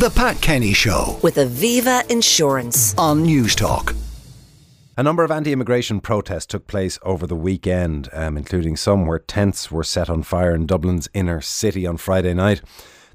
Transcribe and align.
The 0.00 0.08
Pat 0.08 0.40
Kenny 0.40 0.72
Show 0.72 1.18
with 1.20 1.34
Aviva 1.36 2.10
Insurance. 2.10 2.94
on 2.96 3.22
Newstalk. 3.22 3.94
A 4.96 5.02
number 5.02 5.24
of 5.24 5.30
anti 5.30 5.52
immigration 5.52 6.00
protests 6.00 6.46
took 6.46 6.66
place 6.66 6.98
over 7.02 7.26
the 7.26 7.36
weekend, 7.36 8.08
um, 8.14 8.38
including 8.38 8.78
some 8.78 9.04
where 9.04 9.18
tents 9.18 9.70
were 9.70 9.84
set 9.84 10.08
on 10.08 10.22
fire 10.22 10.54
in 10.54 10.64
Dublin's 10.64 11.10
inner 11.12 11.42
city 11.42 11.86
on 11.86 11.98
Friday 11.98 12.32
night. 12.32 12.62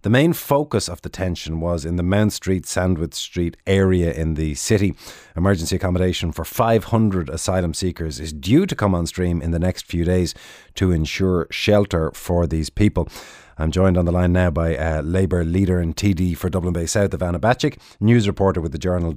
The 0.04 0.12
main 0.12 0.34
focus 0.34 0.88
of 0.88 1.02
the 1.02 1.10
tension 1.10 1.60
was 1.60 1.84
in 1.86 1.96
the 1.96 2.04
Mount 2.04 2.34
Street, 2.34 2.66
Sandwith 2.66 3.16
Street 3.16 3.58
area 3.66 4.14
in 4.14 4.36
the 4.36 4.54
city. 4.54 4.94
Emergency 5.36 5.78
accommodation 5.78 6.32
for 6.32 6.46
500 6.46 7.30
asylum 7.30 7.74
seekers 7.74 8.20
is 8.20 8.32
due 8.32 8.68
to 8.68 8.76
come 8.76 8.94
on 8.94 9.08
stream 9.08 9.42
in 9.42 9.50
the 9.50 9.58
next 9.58 9.88
few 9.88 10.06
days 10.06 10.36
to 10.76 10.92
ensure 10.92 11.48
shelter 11.50 12.12
for 12.14 12.46
these 12.46 12.70
people. 12.70 13.10
I'm 13.58 13.72
joined 13.72 13.98
on 13.98 14.06
the 14.06 14.12
line 14.12 14.34
now 14.34 14.50
by 14.50 14.76
uh, 14.76 15.02
Labour 15.02 15.46
leader 15.46 15.80
and 15.80 15.96
TD 15.96 16.36
for 16.36 16.50
Dublin 16.50 16.74
Bay 16.74 16.86
South, 16.86 17.12
Ivana 17.12 17.40
Bacik, 17.40 17.78
news 18.02 18.28
reporter 18.28 18.60
with 18.60 18.74
the 18.74 18.78
journal.ie, 18.78 19.16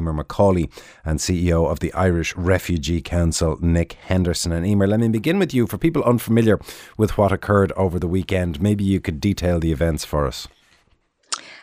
Eimer 0.00 0.22
McAuley, 0.22 0.70
and 1.04 1.18
CEO 1.18 1.68
of 1.68 1.80
the 1.80 1.92
Irish 1.92 2.36
Refugee 2.36 3.00
Council, 3.00 3.58
Nick 3.60 3.94
Henderson. 3.94 4.52
And 4.52 4.64
Eimer, 4.64 4.88
let 4.88 5.00
me 5.00 5.08
begin 5.08 5.38
with 5.38 5.52
you. 5.52 5.66
For 5.66 5.76
people 5.76 6.04
unfamiliar 6.04 6.60
with 6.96 7.18
what 7.18 7.32
occurred 7.32 7.72
over 7.72 7.98
the 7.98 8.08
weekend, 8.08 8.62
maybe 8.62 8.84
you 8.84 9.00
could 9.00 9.20
detail 9.20 9.58
the 9.58 9.72
events 9.72 10.04
for 10.04 10.26
us. 10.26 10.46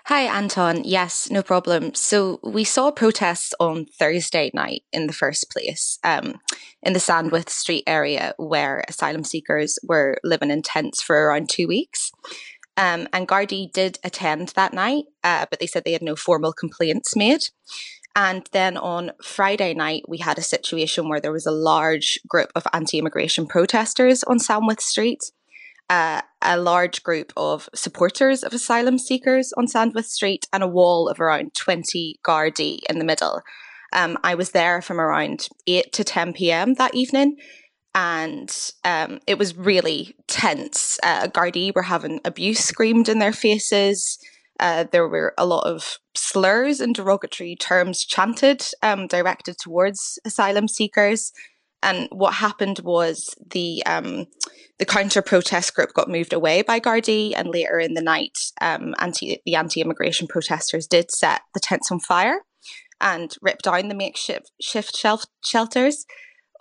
Hi, 0.05 0.21
Anton. 0.23 0.83
Yes, 0.83 1.29
no 1.29 1.43
problem. 1.43 1.93
So 1.93 2.39
we 2.43 2.63
saw 2.63 2.89
protests 2.91 3.53
on 3.59 3.85
Thursday 3.85 4.49
night 4.51 4.83
in 4.91 5.05
the 5.05 5.13
first 5.13 5.51
place 5.51 5.99
um, 6.03 6.39
in 6.81 6.93
the 6.93 6.99
Sandwith 6.99 7.49
Street 7.49 7.83
area 7.85 8.33
where 8.37 8.83
asylum 8.87 9.23
seekers 9.23 9.77
were 9.83 10.17
living 10.23 10.49
in 10.49 10.63
tents 10.63 11.03
for 11.03 11.15
around 11.15 11.49
two 11.49 11.67
weeks. 11.67 12.11
Um, 12.77 13.07
and 13.13 13.27
Gardaí 13.27 13.71
did 13.71 13.99
attend 14.03 14.49
that 14.49 14.73
night, 14.73 15.05
uh, 15.23 15.45
but 15.51 15.59
they 15.59 15.67
said 15.67 15.83
they 15.83 15.93
had 15.93 16.01
no 16.01 16.15
formal 16.15 16.51
complaints 16.51 17.15
made. 17.15 17.41
And 18.15 18.49
then 18.51 18.77
on 18.77 19.11
Friday 19.23 19.75
night, 19.75 20.03
we 20.07 20.17
had 20.17 20.39
a 20.39 20.43
situation 20.43 21.09
where 21.09 21.21
there 21.21 21.31
was 21.31 21.45
a 21.45 21.51
large 21.51 22.19
group 22.27 22.51
of 22.55 22.65
anti 22.73 22.97
immigration 22.97 23.45
protesters 23.45 24.23
on 24.23 24.39
Sandwith 24.39 24.81
Street 24.81 25.31
uh, 25.91 26.21
a 26.41 26.57
large 26.57 27.03
group 27.03 27.33
of 27.35 27.67
supporters 27.75 28.43
of 28.43 28.53
asylum 28.53 28.97
seekers 28.97 29.51
on 29.57 29.67
Sandwith 29.67 30.05
Street 30.05 30.47
and 30.53 30.63
a 30.63 30.67
wall 30.67 31.09
of 31.09 31.19
around 31.19 31.53
20 31.53 32.17
Gardaí 32.25 32.79
in 32.89 32.97
the 32.97 33.03
middle. 33.03 33.41
Um, 33.91 34.17
I 34.23 34.35
was 34.35 34.51
there 34.51 34.81
from 34.81 35.01
around 35.01 35.49
8 35.67 35.91
to 35.91 36.05
10 36.05 36.31
p.m. 36.31 36.75
that 36.75 36.95
evening, 36.95 37.35
and 37.93 38.71
um, 38.85 39.19
it 39.27 39.37
was 39.37 39.57
really 39.57 40.15
tense. 40.27 40.97
Uh, 41.03 41.27
Gardaí 41.27 41.75
were 41.75 41.81
having 41.81 42.21
abuse 42.23 42.61
screamed 42.61 43.09
in 43.09 43.19
their 43.19 43.33
faces. 43.33 44.17
Uh, 44.61 44.85
there 44.93 45.09
were 45.09 45.33
a 45.37 45.45
lot 45.45 45.65
of 45.65 45.97
slurs 46.15 46.79
and 46.79 46.95
derogatory 46.95 47.57
terms 47.57 48.05
chanted 48.05 48.63
um, 48.81 49.07
directed 49.07 49.57
towards 49.57 50.19
asylum 50.23 50.69
seekers. 50.69 51.33
And 51.83 52.07
what 52.11 52.35
happened 52.35 52.79
was 52.83 53.35
the 53.45 53.83
um, 53.85 54.27
the 54.79 54.85
counter 54.85 55.21
protest 55.21 55.75
group 55.75 55.93
got 55.93 56.09
moved 56.09 56.33
away 56.33 56.61
by 56.61 56.79
Gardaí, 56.79 57.33
and 57.35 57.49
later 57.49 57.79
in 57.79 57.93
the 57.93 58.01
night, 58.01 58.37
um, 58.61 58.93
anti 58.99 59.41
the 59.45 59.55
anti 59.55 59.81
immigration 59.81 60.27
protesters 60.27 60.87
did 60.87 61.11
set 61.11 61.41
the 61.53 61.59
tents 61.59 61.91
on 61.91 61.99
fire 61.99 62.41
and 62.99 63.35
rip 63.41 63.59
down 63.59 63.87
the 63.87 63.95
makeshift 63.95 64.51
shift 64.61 64.95
shelf 64.95 65.25
shelters 65.43 66.05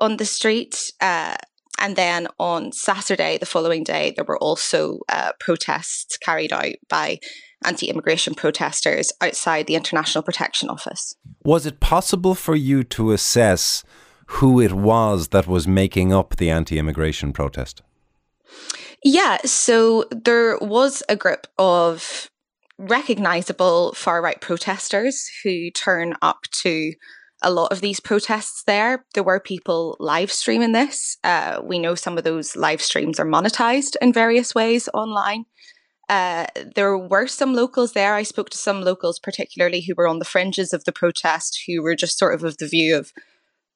on 0.01 0.17
the 0.17 0.25
street. 0.25 0.91
Uh, 1.01 1.37
and 1.79 1.97
then 1.97 2.29
on 2.39 2.73
Saturday, 2.73 3.39
the 3.39 3.47
following 3.47 3.85
day, 3.85 4.13
there 4.15 4.25
were 4.25 4.39
also 4.39 5.01
uh, 5.09 5.33
protests 5.41 6.19
carried 6.19 6.53
out 6.53 6.75
by 6.89 7.19
anti 7.65 7.89
immigration 7.89 8.35
protesters 8.35 9.13
outside 9.21 9.67
the 9.67 9.75
International 9.75 10.23
Protection 10.23 10.69
Office. 10.69 11.15
Was 11.45 11.67
it 11.67 11.81
possible 11.81 12.35
for 12.35 12.55
you 12.55 12.85
to 12.85 13.13
assess 13.13 13.83
who 14.35 14.61
it 14.61 14.73
was 14.73 15.29
that 15.29 15.47
was 15.47 15.67
making 15.67 16.13
up 16.13 16.37
the 16.37 16.51
anti 16.51 16.79
immigration 16.79 17.33
protest? 17.33 17.83
Yeah, 19.03 19.39
so 19.45 20.05
there 20.11 20.59
was 20.59 21.03
a 21.09 21.17
group 21.17 21.47
of 21.59 22.31
recognizable 22.79 23.93
far 23.95 24.23
right 24.23 24.41
protesters 24.41 25.29
who 25.43 25.71
turn 25.71 26.15
up 26.23 26.43
to 26.63 26.93
a 27.43 27.51
lot 27.51 27.73
of 27.73 27.81
these 27.81 28.01
protests 28.01 28.63
there. 28.65 29.05
There 29.15 29.23
were 29.23 29.41
people 29.41 29.97
live 29.99 30.31
streaming 30.31 30.73
this. 30.73 31.17
Uh, 31.25 31.61
we 31.63 31.79
know 31.79 31.95
some 31.95 32.19
of 32.19 32.25
those 32.25 32.55
live 32.55 32.83
streams 32.83 33.19
are 33.19 33.27
monetized 33.27 33.97
in 34.01 34.13
various 34.13 34.55
ways 34.55 34.89
online. 34.95 35.47
Uh, 36.09 36.47
there 36.77 36.97
were 36.99 37.27
some 37.27 37.55
locals 37.55 37.93
there. 37.93 38.15
I 38.15 38.25
spoke 38.25 38.51
to 38.51 38.59
some 38.59 38.83
locals, 38.83 39.19
particularly 39.19 39.81
who 39.81 39.95
were 39.97 40.09
on 40.09 40.19
the 40.19 40.25
fringes 40.25 40.73
of 40.73 40.85
the 40.85 40.93
protest, 40.93 41.63
who 41.67 41.83
were 41.83 41.95
just 41.95 42.19
sort 42.19 42.35
of 42.35 42.45
of 42.45 42.59
the 42.59 42.69
view 42.69 42.97
of, 42.97 43.13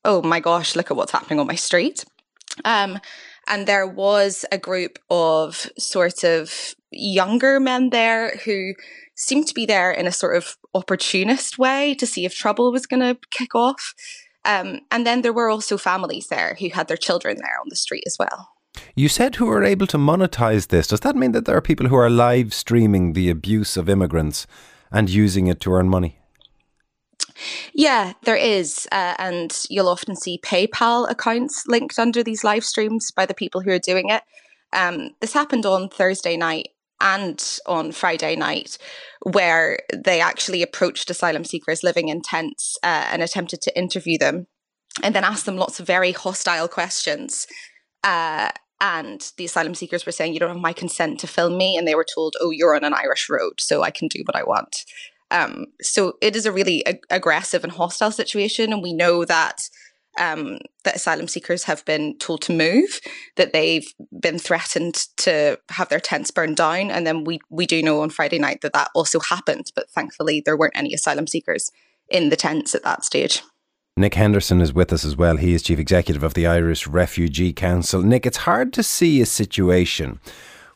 oh 0.05 0.23
my 0.23 0.41
gosh, 0.41 0.77
look 0.77 0.91
at 0.91 0.97
what's 0.97 1.13
happening 1.13 1.41
on 1.41 1.47
my 1.47 1.55
street. 1.55 2.05
Um, 2.65 2.99
and 3.49 3.67
there 3.67 3.87
was 3.87 4.45
a 4.53 4.59
group 4.59 4.99
of 5.11 5.71
sort 5.79 6.25
of 6.25 6.75
younger 6.91 7.61
men 7.61 7.91
there 7.91 8.37
who 8.45 8.75
seemed 9.17 9.47
to 9.49 9.55
be 9.55 9.67
there 9.67 9.91
in 9.91 10.07
a 10.07 10.13
sort 10.13 10.37
of 10.37 10.57
opportunist 10.75 11.59
way 11.59 11.95
to 11.95 12.07
see 12.07 12.25
if 12.25 12.35
trouble 12.35 12.73
was 12.73 12.87
going 12.87 13.01
to 13.01 13.19
kick 13.31 13.55
off. 13.55 13.95
Um, 14.45 14.81
and 14.91 15.07
then 15.07 15.23
there 15.23 15.33
were 15.33 15.49
also 15.49 15.79
families 15.79 16.29
there 16.29 16.57
who 16.59 16.69
had 16.71 16.89
their 16.89 16.97
children 16.97 17.37
there 17.39 17.59
on 17.61 17.67
the 17.69 17.77
street 17.77 18.05
as 18.07 18.17
well. 18.19 18.51
You 18.95 19.09
said 19.09 19.37
who 19.37 19.49
are 19.51 19.65
able 19.65 19.87
to 19.89 19.99
monetize 19.99 20.69
this. 20.69 20.89
Does 20.89 21.01
that 21.01 21.17
mean 21.17 21.33
that 21.33 21.45
there 21.45 21.57
are 21.57 21.63
people 21.63 21.89
who 21.89 21.97
are 21.97 22.11
live 22.11 22.53
streaming 22.53 23.13
the 23.13 23.31
abuse 23.31 23.77
of 23.77 23.89
immigrants 23.89 24.47
and 24.91 25.09
using 25.09 25.47
it 25.47 25.61
to 25.61 25.73
earn 25.73 25.89
money? 25.89 26.19
Yeah, 27.73 28.13
there 28.23 28.37
is. 28.37 28.87
Uh, 28.93 29.15
and 29.19 29.57
you'll 29.69 29.89
often 29.89 30.17
see 30.17 30.41
PayPal 30.45 31.11
accounts 31.11 31.65
linked 31.67 31.99
under 31.99 32.23
these 32.23 32.45
live 32.45 32.65
streams 32.65 33.11
by 33.11 33.27
the 33.27 33.35
people 33.35 33.61
who 33.63 33.71
are 33.71 33.79
doing 33.79 34.09
it. 34.09 34.23
Um, 34.73 35.11
this 35.21 35.33
happened 35.33 35.67
on 35.67 35.89
Thursday 35.89 36.37
night 36.37 36.69
and 37.01 37.59
on 37.67 37.93
Friday 37.93 38.37
night, 38.37 38.79
where 39.23 39.79
they 39.93 40.21
actually 40.21 40.63
approached 40.63 41.11
asylum 41.11 41.45
seekers 41.45 41.83
living 41.83 42.09
in 42.09 42.23
tents 42.23 42.77
uh, 42.83 43.07
and 43.11 43.23
attempted 43.23 43.61
to 43.63 43.79
interview 43.79 44.19
them 44.19 44.47
and 45.03 45.15
then 45.15 45.25
asked 45.25 45.47
them 45.47 45.57
lots 45.57 45.81
of 45.81 45.87
very 45.87 46.13
hostile 46.13 46.69
questions. 46.69 47.47
Uh, 48.03 48.51
and 48.81 49.33
the 49.37 49.47
asylum 49.47 49.75
seekers 49.75 50.05
were 50.05 50.13
saying, 50.13 50.35
You 50.35 50.41
don't 50.41 50.51
have 50.51 50.59
my 50.59 50.73
consent 50.73 51.21
to 51.21 51.27
film 51.27 51.57
me. 51.57 51.77
And 51.77 51.87
they 51.87 51.95
were 51.95 52.07
told, 52.15 52.35
Oh, 52.41 52.51
you're 52.51 52.77
on 52.77 52.85
an 52.85 52.95
Irish 52.95 53.29
road, 53.31 53.55
so 53.59 53.83
I 53.83 53.91
can 53.91 54.09
do 54.09 54.23
what 54.27 54.37
I 54.37 54.43
want. 54.43 54.85
Um, 55.35 55.67
so 55.83 56.15
it 56.23 56.37
is 56.37 56.47
a 56.47 56.53
really 56.53 56.87
ag- 56.87 57.05
aggressive 57.11 57.65
and 57.65 57.73
hostile 57.73 58.13
situation, 58.13 58.73
and 58.73 58.83
we 58.83 58.93
know 58.93 59.25
that 59.25 59.69
um, 60.19 60.59
that 60.85 60.95
asylum 60.95 61.27
seekers 61.27 61.65
have 61.65 61.85
been 61.85 62.17
told 62.19 62.41
to 62.43 62.53
move, 62.53 63.01
that 63.35 63.53
they've 63.53 63.93
been 64.21 64.39
threatened 64.39 64.95
to 65.17 65.59
have 65.71 65.89
their 65.89 65.99
tents 65.99 66.31
burned 66.31 66.57
down, 66.57 66.93
and 66.93 67.05
then 67.05 67.25
we 67.25 67.41
we 67.51 67.67
do 67.67 67.83
know 67.83 68.01
on 68.01 68.11
Friday 68.11 68.39
night 68.39 68.61
that 68.61 68.75
that 68.75 68.91
also 68.95 69.19
happened, 69.19 69.73
but 69.75 69.91
thankfully 69.91 70.41
there 70.41 70.57
weren't 70.57 70.77
any 70.77 70.95
asylum 70.95 71.27
seekers 71.27 71.73
in 72.09 72.29
the 72.29 72.37
tents 72.37 72.75
at 72.75 72.85
that 72.85 73.05
stage. 73.05 73.43
Nick 73.97 74.15
Henderson 74.15 74.61
is 74.61 74.73
with 74.73 74.93
us 74.93 75.05
as 75.05 75.17
well. 75.17 75.37
He 75.37 75.55
is 75.55 75.63
chief 75.63 75.79
executive 75.79 76.23
of 76.23 76.35
the 76.35 76.47
Irish 76.47 76.87
Refugee 76.87 77.53
Council. 77.53 78.03
Nick, 78.03 78.27
it's 78.27 78.39
hard 78.39 78.73
to 78.75 78.83
see 78.83 79.21
a 79.21 79.27
situation 79.27 80.21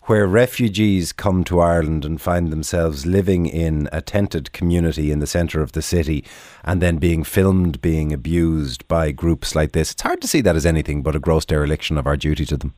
where 0.08 0.26
refugees 0.26 1.12
come 1.12 1.44
to 1.44 1.60
Ireland 1.60 2.02
and 2.02 2.18
find 2.18 2.50
themselves 2.50 3.04
living 3.04 3.44
in 3.44 3.90
a 3.92 4.00
tented 4.00 4.52
community 4.52 5.12
in 5.12 5.18
the 5.18 5.26
centre 5.26 5.60
of 5.60 5.72
the 5.72 5.82
city 5.82 6.24
and 6.64 6.80
then 6.80 6.96
being 6.96 7.22
filmed 7.22 7.82
being 7.82 8.10
abused 8.14 8.88
by 8.88 9.10
groups 9.10 9.54
like 9.54 9.72
this. 9.72 9.92
It's 9.92 10.00
hard 10.00 10.22
to 10.22 10.28
see 10.28 10.40
that 10.40 10.56
as 10.56 10.64
anything 10.64 11.02
but 11.02 11.14
a 11.14 11.18
gross 11.18 11.44
dereliction 11.44 11.98
of 11.98 12.06
our 12.06 12.16
duty 12.16 12.46
to 12.46 12.56
them. 12.56 12.72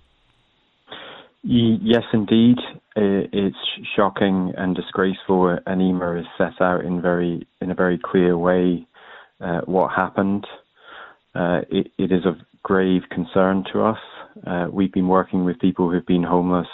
Yes, 1.42 2.02
indeed. 2.12 2.58
It's 2.96 3.56
shocking 3.96 4.52
and 4.58 4.74
disgraceful, 4.74 5.48
and 5.48 5.80
Eimer 5.80 6.16
has 6.16 6.26
set 6.36 6.60
out 6.60 6.84
in 6.84 7.00
very 7.00 7.46
in 7.60 7.70
a 7.70 7.74
very 7.74 7.98
clear 7.98 8.36
way 8.36 8.86
uh, 9.40 9.60
what 9.64 9.92
happened. 9.92 10.46
Uh, 11.34 11.60
it, 11.70 11.92
it 11.96 12.10
is 12.10 12.26
of 12.26 12.36
grave 12.62 13.02
concern 13.10 13.64
to 13.72 13.82
us. 13.82 13.98
Uh, 14.46 14.66
we've 14.70 14.92
been 14.92 15.08
working 15.08 15.44
with 15.44 15.58
people 15.60 15.90
who've 15.90 16.04
been 16.04 16.24
homeless 16.24 16.66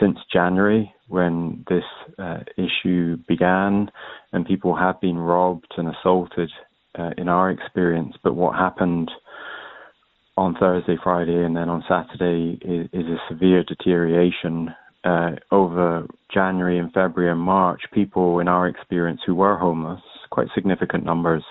since 0.00 0.18
January 0.32 0.92
when 1.08 1.64
this 1.68 1.84
uh, 2.18 2.38
issue 2.56 3.16
began, 3.28 3.90
and 4.32 4.46
people 4.46 4.76
have 4.76 5.00
been 5.00 5.18
robbed 5.18 5.72
and 5.76 5.88
assaulted 5.88 6.50
uh, 6.98 7.10
in 7.18 7.28
our 7.28 7.50
experience. 7.50 8.14
But 8.22 8.34
what 8.34 8.56
happened 8.56 9.10
on 10.36 10.54
Thursday, 10.58 10.96
Friday, 11.02 11.44
and 11.44 11.54
then 11.56 11.68
on 11.68 11.84
Saturday 11.88 12.58
is, 12.62 12.88
is 12.92 13.06
a 13.06 13.18
severe 13.28 13.62
deterioration. 13.64 14.74
Uh, 15.02 15.30
over 15.50 16.06
January 16.32 16.78
and 16.78 16.92
February 16.92 17.32
and 17.32 17.40
March, 17.40 17.80
people 17.92 18.38
in 18.38 18.48
our 18.48 18.68
experience 18.68 19.20
who 19.24 19.34
were 19.34 19.56
homeless, 19.56 20.02
quite 20.30 20.48
significant 20.54 21.04
numbers, 21.04 21.42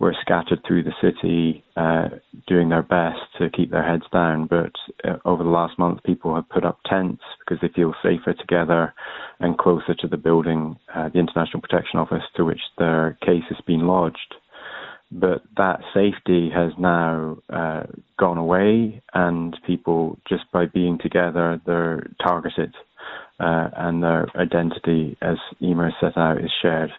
were 0.00 0.14
scattered 0.20 0.60
through 0.66 0.82
the 0.82 0.92
city, 1.00 1.64
uh, 1.76 2.08
doing 2.46 2.68
their 2.68 2.82
best 2.82 3.20
to 3.38 3.50
keep 3.50 3.70
their 3.70 3.86
heads 3.86 4.04
down. 4.12 4.46
But 4.46 4.72
uh, 5.08 5.16
over 5.24 5.42
the 5.42 5.50
last 5.50 5.78
month, 5.78 6.02
people 6.04 6.34
have 6.34 6.48
put 6.48 6.64
up 6.64 6.78
tents 6.86 7.22
because 7.40 7.60
they 7.60 7.72
feel 7.74 7.94
safer 8.02 8.34
together 8.34 8.94
and 9.40 9.58
closer 9.58 9.94
to 9.94 10.08
the 10.08 10.16
building, 10.16 10.76
uh, 10.94 11.08
the 11.08 11.18
International 11.18 11.60
Protection 11.60 11.98
Office, 11.98 12.22
to 12.36 12.44
which 12.44 12.60
their 12.78 13.18
case 13.24 13.44
has 13.48 13.60
been 13.66 13.86
lodged. 13.86 14.34
But 15.12 15.42
that 15.56 15.80
safety 15.92 16.50
has 16.52 16.72
now 16.78 17.38
uh, 17.48 17.84
gone 18.18 18.38
away, 18.38 19.02
and 19.12 19.56
people, 19.66 20.18
just 20.28 20.44
by 20.52 20.66
being 20.66 20.98
together, 21.00 21.60
they're 21.66 22.08
targeted, 22.22 22.74
uh, 23.38 23.68
and 23.76 24.02
their 24.02 24.26
identity, 24.36 25.16
as 25.22 25.36
Eimer 25.62 25.90
set 26.00 26.16
out, 26.16 26.38
is 26.38 26.50
shared. 26.60 26.90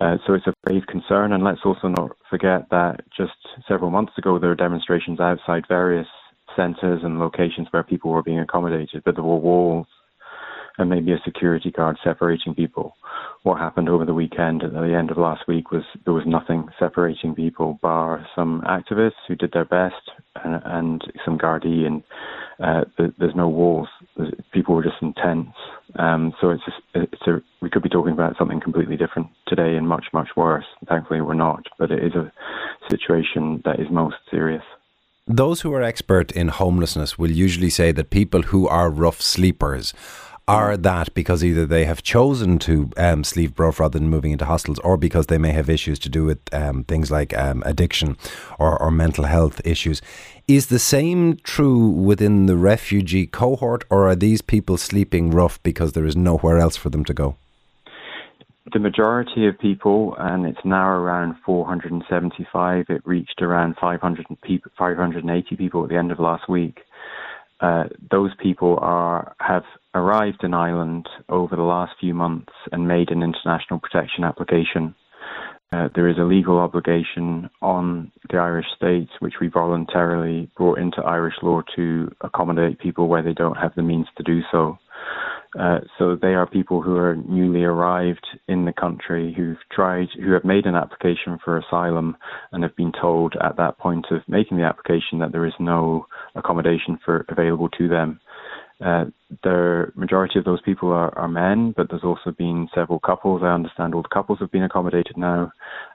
Uh, 0.00 0.16
so 0.26 0.34
it's 0.34 0.46
a 0.46 0.54
grave 0.64 0.86
concern, 0.86 1.32
and 1.32 1.42
let's 1.42 1.60
also 1.64 1.88
not 1.88 2.16
forget 2.30 2.68
that 2.70 3.00
just 3.16 3.32
several 3.66 3.90
months 3.90 4.12
ago 4.16 4.38
there 4.38 4.50
were 4.50 4.54
demonstrations 4.54 5.18
outside 5.18 5.64
various 5.66 6.06
centres 6.54 7.00
and 7.02 7.18
locations 7.18 7.66
where 7.72 7.82
people 7.82 8.10
were 8.10 8.22
being 8.22 8.38
accommodated, 8.38 9.02
but 9.04 9.16
there 9.16 9.24
were 9.24 9.36
walls 9.36 9.86
and 10.78 10.88
maybe 10.88 11.12
a 11.12 11.20
security 11.24 11.70
guard 11.70 11.98
separating 12.02 12.54
people. 12.54 12.96
What 13.42 13.58
happened 13.58 13.88
over 13.88 14.04
the 14.04 14.14
weekend 14.14 14.62
at 14.62 14.72
the 14.72 14.94
end 14.96 15.10
of 15.10 15.18
last 15.18 15.46
week 15.48 15.70
was 15.70 15.82
there 16.04 16.14
was 16.14 16.24
nothing 16.26 16.68
separating 16.78 17.34
people, 17.34 17.78
bar 17.82 18.26
some 18.34 18.62
activists 18.66 19.24
who 19.26 19.36
did 19.36 19.52
their 19.52 19.64
best 19.64 20.10
and, 20.44 20.62
and 20.64 21.02
some 21.24 21.38
Gardaí, 21.38 21.86
and 21.86 22.02
uh, 22.60 22.84
there's 23.18 23.34
no 23.34 23.48
walls. 23.48 23.88
People 24.52 24.74
were 24.74 24.82
just 24.82 24.96
in 25.02 25.14
tents. 25.14 25.56
Um, 25.98 26.32
so 26.40 26.50
it's 26.50 26.64
just, 26.64 26.78
it's 26.94 27.26
a 27.26 27.42
we 27.60 27.70
could 27.70 27.82
be 27.82 27.88
talking 27.88 28.12
about 28.12 28.36
something 28.38 28.60
completely 28.60 28.96
different 28.96 29.28
today 29.46 29.76
and 29.76 29.88
much 29.88 30.06
much 30.12 30.28
worse. 30.36 30.66
Thankfully, 30.88 31.20
we're 31.20 31.34
not, 31.34 31.64
but 31.78 31.90
it 31.90 32.04
is 32.04 32.14
a 32.14 32.32
situation 32.90 33.62
that 33.64 33.80
is 33.80 33.86
most 33.90 34.16
serious. 34.30 34.62
Those 35.26 35.60
who 35.60 35.74
are 35.74 35.82
expert 35.82 36.32
in 36.32 36.48
homelessness 36.48 37.18
will 37.18 37.30
usually 37.30 37.68
say 37.68 37.92
that 37.92 38.10
people 38.10 38.42
who 38.42 38.66
are 38.66 38.90
rough 38.90 39.20
sleepers 39.20 39.92
are 40.48 40.76
that 40.78 41.12
because 41.12 41.44
either 41.44 41.66
they 41.66 41.84
have 41.84 42.02
chosen 42.02 42.58
to 42.60 42.90
um, 42.96 43.22
sleep 43.22 43.58
rough 43.60 43.78
rather 43.78 43.98
than 43.98 44.08
moving 44.08 44.32
into 44.32 44.46
hostels, 44.46 44.78
or 44.80 44.96
because 44.96 45.26
they 45.26 45.38
may 45.38 45.52
have 45.52 45.68
issues 45.68 45.98
to 46.00 46.08
do 46.08 46.24
with 46.24 46.38
um, 46.52 46.84
things 46.84 47.10
like 47.10 47.36
um, 47.36 47.62
addiction 47.66 48.16
or, 48.58 48.80
or 48.80 48.90
mental 48.90 49.24
health 49.24 49.60
issues. 49.64 50.00
Is 50.48 50.68
the 50.68 50.78
same 50.78 51.36
true 51.42 51.88
within 51.88 52.46
the 52.46 52.56
refugee 52.56 53.26
cohort, 53.26 53.84
or 53.90 54.08
are 54.08 54.16
these 54.16 54.40
people 54.40 54.78
sleeping 54.78 55.30
rough 55.30 55.62
because 55.62 55.92
there 55.92 56.06
is 56.06 56.16
nowhere 56.16 56.58
else 56.58 56.76
for 56.76 56.88
them 56.88 57.04
to 57.04 57.12
go? 57.12 57.36
The 58.72 58.78
majority 58.78 59.46
of 59.46 59.58
people, 59.58 60.14
and 60.18 60.46
it's 60.46 60.64
now 60.64 60.88
around 60.88 61.36
475, 61.44 62.86
it 62.88 63.02
reached 63.06 63.40
around 63.40 63.76
500 63.80 64.26
people, 64.42 64.70
580 64.76 65.56
people 65.56 65.84
at 65.84 65.90
the 65.90 65.96
end 65.96 66.12
of 66.12 66.18
last 66.18 66.48
week. 66.48 66.80
Uh, 67.60 67.84
those 68.10 68.30
people 68.40 68.78
are 68.80 69.34
have 69.40 69.64
arrived 69.94 70.44
in 70.44 70.54
Ireland 70.54 71.08
over 71.28 71.56
the 71.56 71.62
last 71.62 71.92
few 71.98 72.14
months 72.14 72.52
and 72.70 72.86
made 72.86 73.10
an 73.10 73.22
international 73.22 73.80
protection 73.80 74.24
application. 74.24 74.94
Uh, 75.70 75.88
there 75.94 76.08
is 76.08 76.16
a 76.18 76.24
legal 76.24 76.58
obligation 76.58 77.50
on 77.60 78.10
the 78.30 78.38
Irish 78.38 78.66
state, 78.76 79.08
which 79.18 79.34
we 79.40 79.48
voluntarily 79.48 80.48
brought 80.56 80.78
into 80.78 81.02
Irish 81.02 81.34
law 81.42 81.60
to 81.76 82.10
accommodate 82.22 82.78
people 82.78 83.08
where 83.08 83.22
they 83.22 83.34
don't 83.34 83.56
have 83.56 83.74
the 83.74 83.82
means 83.82 84.06
to 84.16 84.22
do 84.22 84.40
so. 84.50 84.78
Uh, 85.58 85.78
so 85.98 86.14
they 86.14 86.34
are 86.34 86.46
people 86.46 86.82
who 86.82 86.96
are 86.96 87.16
newly 87.16 87.64
arrived 87.64 88.26
in 88.48 88.66
the 88.66 88.72
country 88.72 89.32
who've 89.34 89.56
tried, 89.72 90.08
who 90.22 90.32
have 90.32 90.44
made 90.44 90.66
an 90.66 90.74
application 90.74 91.38
for 91.42 91.56
asylum 91.56 92.16
and 92.52 92.62
have 92.62 92.76
been 92.76 92.92
told 93.00 93.34
at 93.42 93.56
that 93.56 93.78
point 93.78 94.06
of 94.10 94.20
making 94.28 94.58
the 94.58 94.64
application 94.64 95.18
that 95.18 95.32
there 95.32 95.46
is 95.46 95.54
no 95.58 96.06
accommodation 96.34 96.98
for 97.02 97.24
available 97.30 97.68
to 97.70 97.88
them. 97.88 98.20
Uh, 98.84 99.06
the 99.42 99.90
majority 99.96 100.38
of 100.38 100.44
those 100.44 100.60
people 100.62 100.90
are, 100.90 101.16
are 101.18 101.28
men, 101.28 101.74
but 101.76 101.88
there's 101.90 102.04
also 102.04 102.30
been 102.30 102.68
several 102.74 103.00
couples. 103.00 103.42
I 103.42 103.48
understand 103.48 103.94
all 103.94 104.02
the 104.02 104.08
couples 104.08 104.38
have 104.40 104.52
been 104.52 104.62
accommodated 104.62 105.16
now, 105.16 105.50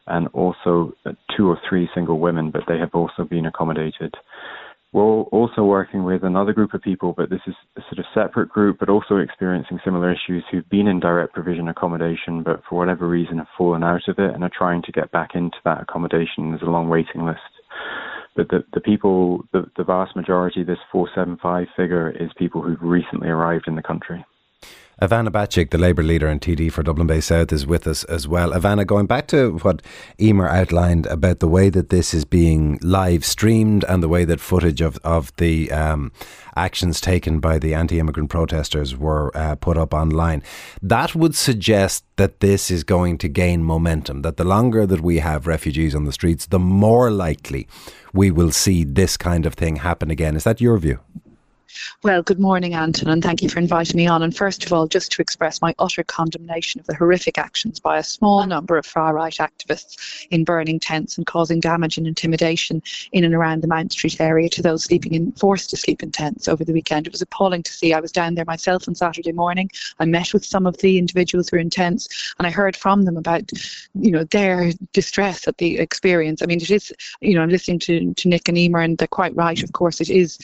and 0.07 0.27
also 0.33 0.93
uh, 1.05 1.11
two 1.37 1.47
or 1.47 1.57
three 1.69 1.87
single 1.95 2.19
women, 2.19 2.51
but 2.51 2.63
they 2.67 2.77
have 2.79 2.93
also 2.93 3.23
been 3.23 3.45
accommodated. 3.45 4.15
We're 4.93 5.03
also 5.03 5.63
working 5.63 6.03
with 6.03 6.23
another 6.23 6.53
group 6.53 6.75
of 6.75 6.81
people, 6.83 7.15
but 7.17 7.31
this 7.31 7.41
is 7.47 7.55
a 7.75 7.81
sort 7.81 7.97
of 7.97 8.05
separate 8.13 8.49
group, 8.49 8.77
but 8.79 8.89
also 8.89 9.17
experiencing 9.17 9.79
similar 9.83 10.11
issues 10.11 10.43
who've 10.51 10.69
been 10.69 10.87
in 10.87 10.99
direct 10.99 11.33
provision 11.33 11.67
accommodation, 11.67 12.43
but 12.43 12.61
for 12.69 12.77
whatever 12.77 13.07
reason 13.07 13.39
have 13.39 13.47
fallen 13.57 13.83
out 13.83 14.07
of 14.07 14.19
it 14.19 14.35
and 14.35 14.43
are 14.43 14.51
trying 14.55 14.83
to 14.83 14.91
get 14.91 15.11
back 15.11 15.31
into 15.33 15.57
that 15.65 15.81
accommodation. 15.81 16.51
There's 16.51 16.61
a 16.61 16.65
long 16.65 16.89
waiting 16.89 17.25
list. 17.25 17.39
But 18.35 18.49
the, 18.49 18.63
the 18.73 18.81
people, 18.81 19.43
the, 19.51 19.65
the 19.77 19.83
vast 19.83 20.15
majority, 20.15 20.63
this 20.63 20.77
475 20.91 21.67
figure, 21.75 22.11
is 22.11 22.29
people 22.37 22.61
who've 22.61 22.81
recently 22.81 23.29
arrived 23.29 23.67
in 23.67 23.75
the 23.75 23.81
country. 23.81 24.23
Ivana 25.01 25.29
Bacik, 25.29 25.71
the 25.71 25.77
Labour 25.77 26.03
leader 26.03 26.27
and 26.27 26.39
TD 26.39 26.71
for 26.71 26.83
Dublin 26.83 27.07
Bay 27.07 27.19
South, 27.19 27.51
is 27.51 27.65
with 27.65 27.87
us 27.87 28.03
as 28.05 28.27
well. 28.27 28.51
Ivana, 28.51 28.85
going 28.85 29.07
back 29.07 29.27
to 29.27 29.57
what 29.63 29.81
Eimer 30.19 30.47
outlined 30.47 31.07
about 31.07 31.39
the 31.39 31.47
way 31.47 31.69
that 31.69 31.89
this 31.89 32.13
is 32.13 32.25
being 32.25 32.77
live 32.81 33.25
streamed 33.25 33.83
and 33.85 34.03
the 34.03 34.07
way 34.07 34.23
that 34.23 34.39
footage 34.39 34.81
of, 34.81 34.97
of 35.03 35.35
the 35.37 35.71
um, 35.71 36.11
actions 36.55 37.01
taken 37.01 37.39
by 37.39 37.57
the 37.57 37.73
anti 37.73 37.99
immigrant 37.99 38.29
protesters 38.29 38.95
were 38.95 39.35
uh, 39.35 39.55
put 39.55 39.77
up 39.77 39.95
online, 39.95 40.43
that 40.81 41.15
would 41.15 41.35
suggest 41.35 42.05
that 42.17 42.39
this 42.39 42.69
is 42.69 42.83
going 42.83 43.17
to 43.17 43.27
gain 43.27 43.63
momentum, 43.63 44.21
that 44.21 44.37
the 44.37 44.43
longer 44.43 44.85
that 44.85 45.01
we 45.01 45.17
have 45.19 45.47
refugees 45.47 45.95
on 45.95 46.05
the 46.05 46.11
streets, 46.11 46.45
the 46.45 46.59
more 46.59 47.09
likely 47.09 47.67
we 48.13 48.29
will 48.29 48.51
see 48.51 48.83
this 48.83 49.17
kind 49.17 49.47
of 49.47 49.55
thing 49.55 49.77
happen 49.77 50.11
again. 50.11 50.35
Is 50.35 50.43
that 50.43 50.61
your 50.61 50.77
view? 50.77 50.99
Well, 52.03 52.21
good 52.21 52.39
morning, 52.39 52.73
Anton, 52.73 53.09
and 53.09 53.23
thank 53.23 53.41
you 53.41 53.49
for 53.49 53.59
inviting 53.59 53.97
me 53.97 54.07
on. 54.07 54.23
And 54.23 54.35
first 54.35 54.65
of 54.65 54.73
all, 54.73 54.87
just 54.87 55.11
to 55.13 55.21
express 55.21 55.61
my 55.61 55.73
utter 55.79 56.03
condemnation 56.03 56.79
of 56.79 56.87
the 56.87 56.95
horrific 56.95 57.37
actions 57.37 57.79
by 57.79 57.97
a 57.97 58.03
small 58.03 58.39
ah. 58.39 58.45
number 58.45 58.77
of 58.77 58.85
far 58.85 59.13
right 59.13 59.33
activists 59.33 60.27
in 60.29 60.43
burning 60.43 60.79
tents 60.79 61.17
and 61.17 61.25
causing 61.25 61.59
damage 61.59 61.97
and 61.97 62.07
intimidation 62.07 62.81
in 63.11 63.23
and 63.23 63.33
around 63.33 63.61
the 63.61 63.67
Mount 63.67 63.91
Street 63.91 64.19
area 64.19 64.49
to 64.49 64.61
those 64.61 64.83
sleeping 64.83 65.13
in 65.13 65.31
forced 65.33 65.69
to 65.69 65.77
sleep 65.77 66.03
in 66.03 66.11
tents 66.11 66.47
over 66.47 66.63
the 66.63 66.73
weekend. 66.73 67.07
It 67.07 67.13
was 67.13 67.21
appalling 67.21 67.63
to 67.63 67.71
see. 67.71 67.93
I 67.93 67.99
was 67.99 68.11
down 68.11 68.35
there 68.35 68.45
myself 68.45 68.87
on 68.87 68.95
Saturday 68.95 69.31
morning. 69.31 69.69
I 69.99 70.05
met 70.05 70.33
with 70.33 70.45
some 70.45 70.65
of 70.65 70.77
the 70.77 70.97
individuals 70.97 71.49
who 71.49 71.57
were 71.57 71.61
in 71.61 71.69
tents, 71.69 72.33
and 72.37 72.47
I 72.47 72.51
heard 72.51 72.75
from 72.75 73.03
them 73.03 73.17
about, 73.17 73.49
you 73.95 74.11
know, 74.11 74.23
their 74.25 74.71
distress 74.91 75.47
at 75.47 75.57
the 75.57 75.79
experience. 75.79 76.41
I 76.41 76.45
mean, 76.45 76.61
it 76.61 76.71
is, 76.71 76.91
you 77.21 77.35
know, 77.35 77.41
I'm 77.41 77.49
listening 77.49 77.79
to, 77.79 78.13
to 78.13 78.27
Nick 78.27 78.47
and 78.47 78.57
Eimer, 78.57 78.83
and 78.83 78.97
they're 78.97 79.07
quite 79.07 79.35
right. 79.35 79.61
Of 79.63 79.73
course, 79.73 80.01
it 80.01 80.09
is 80.09 80.37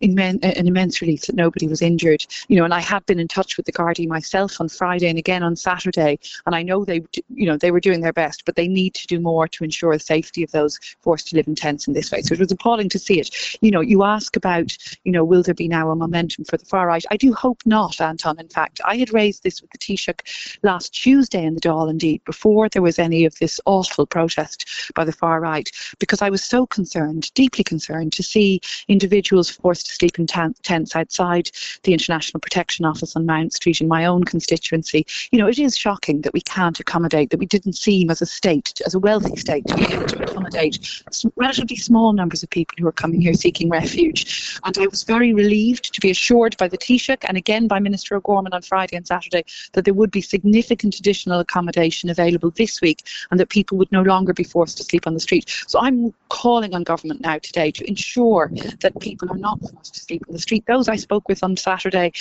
an 0.00 0.66
immense 0.74 1.00
relief 1.00 1.22
that 1.22 1.36
nobody 1.36 1.68
was 1.68 1.80
injured. 1.80 2.26
You 2.48 2.56
know, 2.56 2.64
and 2.64 2.74
I 2.74 2.80
have 2.80 3.06
been 3.06 3.20
in 3.20 3.28
touch 3.28 3.56
with 3.56 3.66
the 3.66 3.72
Gardaí 3.72 4.08
myself 4.08 4.60
on 4.60 4.68
Friday 4.68 5.08
and 5.08 5.18
again 5.18 5.42
on 5.42 5.54
Saturday, 5.54 6.18
and 6.46 6.54
I 6.54 6.62
know 6.62 6.84
they, 6.84 7.02
you 7.28 7.46
know, 7.46 7.56
they 7.56 7.70
were 7.70 7.80
doing 7.80 8.00
their 8.00 8.12
best, 8.12 8.44
but 8.44 8.56
they 8.56 8.66
need 8.66 8.94
to 8.94 9.06
do 9.06 9.20
more 9.20 9.46
to 9.48 9.64
ensure 9.64 9.94
the 9.94 10.00
safety 10.00 10.42
of 10.42 10.50
those 10.50 10.80
forced 11.00 11.28
to 11.28 11.36
live 11.36 11.46
in 11.46 11.54
tents 11.54 11.86
in 11.86 11.94
this 11.94 12.10
way. 12.10 12.22
So 12.22 12.32
it 12.32 12.40
was 12.40 12.50
appalling 12.50 12.88
to 12.90 12.98
see 12.98 13.20
it. 13.20 13.58
You 13.62 13.70
know, 13.70 13.80
you 13.80 14.02
ask 14.02 14.36
about, 14.36 14.76
you 15.04 15.12
know, 15.12 15.24
will 15.24 15.42
there 15.42 15.54
be 15.54 15.68
now 15.68 15.90
a 15.90 15.96
momentum 15.96 16.44
for 16.44 16.56
the 16.56 16.64
far 16.64 16.88
right? 16.88 17.04
I 17.10 17.16
do 17.16 17.32
hope 17.32 17.62
not, 17.64 18.00
Anton. 18.00 18.40
In 18.40 18.48
fact, 18.48 18.80
I 18.84 18.96
had 18.96 19.12
raised 19.12 19.42
this 19.42 19.60
with 19.62 19.70
the 19.70 19.78
Taoiseach 19.78 20.58
last 20.62 20.92
Tuesday 20.92 21.44
in 21.44 21.54
the 21.54 21.60
Dáil, 21.60 21.90
indeed, 21.90 22.20
before 22.24 22.68
there 22.68 22.82
was 22.82 22.98
any 22.98 23.24
of 23.24 23.38
this 23.38 23.60
awful 23.66 24.06
protest 24.06 24.92
by 24.94 25.04
the 25.04 25.12
far 25.12 25.40
right, 25.40 25.70
because 25.98 26.20
I 26.20 26.30
was 26.30 26.42
so 26.42 26.66
concerned, 26.66 27.32
deeply 27.34 27.62
concerned, 27.62 28.12
to 28.14 28.22
see 28.22 28.60
individuals 28.88 29.50
forced 29.50 29.86
to 29.86 29.92
sleep 29.92 30.18
in 30.18 30.26
tents 30.64 30.96
outside 30.96 31.50
the 31.84 31.92
International 31.92 32.40
Protection 32.40 32.84
Office 32.84 33.14
on 33.14 33.26
Mount 33.26 33.52
Street 33.52 33.80
in 33.80 33.88
my 33.88 34.04
own 34.04 34.24
constituency. 34.24 35.06
You 35.30 35.38
know, 35.38 35.46
it 35.46 35.58
is 35.58 35.76
shocking 35.76 36.22
that 36.22 36.32
we 36.32 36.40
can't 36.40 36.80
accommodate, 36.80 37.30
that 37.30 37.38
we 37.38 37.46
didn't 37.46 37.74
seem 37.74 38.10
as 38.10 38.22
a 38.22 38.26
state, 38.26 38.80
as 38.86 38.94
a 38.94 38.98
wealthy 38.98 39.36
state, 39.36 39.66
to 39.66 39.76
be 39.76 39.84
able 39.84 40.06
to 40.06 40.22
accommodate 40.22 41.02
relatively 41.36 41.76
small 41.76 42.12
numbers 42.12 42.42
of 42.42 42.50
people 42.50 42.76
who 42.78 42.86
are 42.86 42.92
coming 42.92 43.20
here 43.20 43.34
seeking 43.34 43.68
refuge. 43.68 44.58
And 44.64 44.76
I 44.78 44.86
was 44.86 45.02
very 45.02 45.34
relieved 45.34 45.92
to 45.94 46.00
be 46.00 46.10
assured 46.10 46.56
by 46.56 46.68
the 46.68 46.78
Taoiseach 46.78 47.24
and 47.28 47.36
again 47.36 47.68
by 47.68 47.78
Minister 47.78 48.16
O'Gorman 48.16 48.52
on 48.52 48.62
Friday 48.62 48.96
and 48.96 49.06
Saturday 49.06 49.44
that 49.72 49.84
there 49.84 49.94
would 49.94 50.10
be 50.10 50.20
significant 50.20 50.98
additional 50.98 51.40
accommodation 51.40 52.10
available 52.10 52.50
this 52.50 52.80
week 52.80 53.02
and 53.30 53.38
that 53.40 53.48
people 53.48 53.76
would 53.78 53.92
no 53.92 54.02
longer 54.02 54.32
be 54.32 54.44
forced 54.44 54.76
to 54.78 54.84
sleep 54.84 55.06
on 55.06 55.14
the 55.14 55.20
street. 55.20 55.48
So 55.66 55.78
I'm 55.80 56.14
calling 56.28 56.74
on 56.74 56.82
government 56.82 57.20
now 57.20 57.38
today 57.38 57.70
to 57.72 57.88
ensure 57.88 58.50
that 58.80 58.98
people 59.00 59.30
are 59.30 59.38
not 59.38 59.60
forced 59.60 59.94
to 59.94 60.00
sleep 60.00 60.24
on 60.28 60.32
the 60.32 60.40
street. 60.40 60.53
Those 60.60 60.88
I 60.88 60.96
spoke 60.96 61.28
with 61.28 61.42
on 61.42 61.56
Saturday 61.56 62.12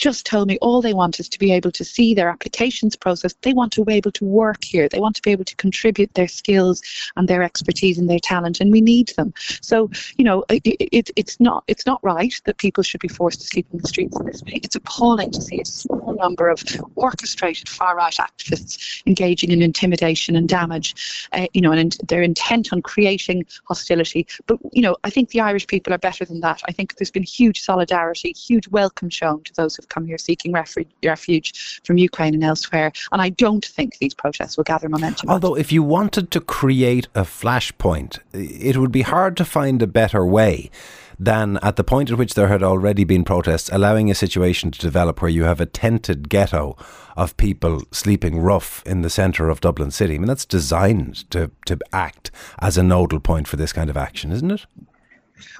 just 0.00 0.24
told 0.24 0.48
me 0.48 0.56
all 0.62 0.80
they 0.80 0.94
want 0.94 1.20
is 1.20 1.28
to 1.28 1.38
be 1.38 1.52
able 1.52 1.70
to 1.70 1.84
see 1.84 2.14
their 2.14 2.30
applications 2.30 2.96
process. 2.96 3.34
They 3.42 3.52
want 3.52 3.70
to 3.74 3.84
be 3.84 3.92
able 3.92 4.12
to 4.12 4.24
work 4.24 4.64
here. 4.64 4.88
They 4.88 4.98
want 4.98 5.14
to 5.16 5.22
be 5.22 5.30
able 5.30 5.44
to 5.44 5.54
contribute 5.56 6.14
their 6.14 6.26
skills 6.26 6.82
and 7.16 7.28
their 7.28 7.42
expertise 7.42 7.98
and 7.98 8.08
their 8.08 8.18
talent, 8.18 8.60
and 8.60 8.72
we 8.72 8.80
need 8.80 9.08
them. 9.18 9.34
So, 9.60 9.90
you 10.16 10.24
know, 10.24 10.42
it, 10.48 10.62
it, 10.64 11.10
it's 11.16 11.38
not 11.38 11.64
it's 11.68 11.84
not 11.84 12.00
right 12.02 12.34
that 12.46 12.56
people 12.56 12.82
should 12.82 13.00
be 13.00 13.08
forced 13.08 13.42
to 13.42 13.46
sleep 13.46 13.66
in 13.72 13.78
the 13.78 13.88
streets 13.88 14.18
in 14.18 14.24
this 14.24 14.42
way. 14.42 14.60
It's 14.64 14.74
appalling 14.74 15.32
to 15.32 15.42
see 15.42 15.60
a 15.60 15.66
small 15.66 16.16
number 16.18 16.48
of 16.48 16.62
orchestrated 16.96 17.68
far 17.68 17.94
right 17.94 18.14
activists 18.14 19.02
engaging 19.06 19.50
in 19.50 19.60
intimidation 19.60 20.34
and 20.34 20.48
damage. 20.48 21.28
Uh, 21.32 21.46
you 21.52 21.60
know, 21.60 21.72
and 21.72 21.98
they're 22.08 22.22
intent 22.22 22.72
on 22.72 22.80
creating 22.80 23.44
hostility. 23.64 24.26
But 24.46 24.58
you 24.72 24.80
know, 24.80 24.96
I 25.04 25.10
think 25.10 25.28
the 25.28 25.40
Irish 25.40 25.66
people 25.66 25.92
are 25.92 25.98
better 25.98 26.24
than 26.24 26.40
that. 26.40 26.62
I 26.66 26.72
think 26.72 26.96
there's 26.96 27.10
been 27.10 27.22
huge 27.22 27.60
solidarity, 27.60 28.32
huge 28.32 28.66
welcome 28.68 29.10
shown 29.10 29.42
to 29.44 29.52
those 29.54 29.76
who've 29.76 29.89
come 29.90 30.06
here 30.06 30.18
seeking 30.18 30.52
refuge, 30.52 30.88
refuge 31.04 31.80
from 31.84 31.98
Ukraine 31.98 32.34
and 32.34 32.44
elsewhere. 32.44 32.92
And 33.12 33.20
I 33.20 33.28
don't 33.28 33.64
think 33.64 33.98
these 33.98 34.14
protests 34.14 34.56
will 34.56 34.64
gather 34.64 34.88
momentum. 34.88 35.28
Although, 35.28 35.56
if 35.56 35.70
you 35.70 35.82
wanted 35.82 36.30
to 36.30 36.40
create 36.40 37.08
a 37.14 37.22
flashpoint, 37.22 38.20
it 38.32 38.76
would 38.76 38.92
be 38.92 39.02
hard 39.02 39.36
to 39.36 39.44
find 39.44 39.82
a 39.82 39.86
better 39.86 40.24
way 40.24 40.70
than 41.20 41.58
at 41.62 41.76
the 41.76 41.84
point 41.84 42.10
at 42.10 42.16
which 42.16 42.32
there 42.32 42.48
had 42.48 42.62
already 42.62 43.04
been 43.04 43.24
protests, 43.24 43.68
allowing 43.70 44.10
a 44.10 44.14
situation 44.14 44.70
to 44.70 44.80
develop 44.80 45.20
where 45.20 45.30
you 45.30 45.44
have 45.44 45.60
a 45.60 45.66
tented 45.66 46.30
ghetto 46.30 46.76
of 47.14 47.36
people 47.36 47.82
sleeping 47.90 48.38
rough 48.38 48.82
in 48.86 49.02
the 49.02 49.10
centre 49.10 49.50
of 49.50 49.60
Dublin 49.60 49.90
City. 49.90 50.14
I 50.14 50.18
mean, 50.18 50.26
that's 50.26 50.46
designed 50.46 51.30
to, 51.30 51.50
to 51.66 51.78
act 51.92 52.30
as 52.60 52.78
a 52.78 52.82
nodal 52.82 53.20
point 53.20 53.46
for 53.46 53.56
this 53.56 53.74
kind 53.74 53.90
of 53.90 53.98
action, 53.98 54.32
isn't 54.32 54.50
it? 54.50 54.66